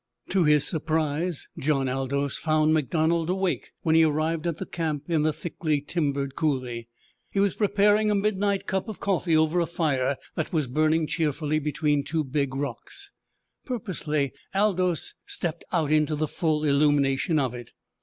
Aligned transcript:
To 0.29 0.45
his 0.45 0.65
surprise, 0.67 1.47
John 1.59 1.87
Aldous 1.87 2.39
found 2.39 2.73
MacDonald 2.73 3.29
awake 3.29 3.69
when 3.83 3.93
he 3.93 4.03
arrived 4.03 4.47
at 4.47 4.57
the 4.57 4.65
camp 4.65 5.03
in 5.11 5.21
the 5.21 5.31
thickly 5.31 5.79
timbered 5.79 6.33
coulee. 6.35 6.87
He 7.29 7.39
was 7.39 7.53
preparing 7.53 8.09
a 8.09 8.15
midnight 8.15 8.65
cup 8.65 8.89
of 8.89 8.99
coffee 8.99 9.37
over 9.37 9.59
a 9.59 9.67
fire 9.67 10.17
that 10.33 10.51
was 10.51 10.65
burning 10.65 11.05
cheerfully 11.05 11.59
between 11.59 12.03
two 12.03 12.23
big 12.23 12.55
rocks. 12.55 13.11
Purposely 13.63 14.33
Aldous 14.55 15.13
stepped 15.27 15.63
out 15.71 15.91
into 15.91 16.15
the 16.15 16.27
full 16.27 16.63
illumination 16.63 17.37
of 17.37 17.53
it. 17.53 17.69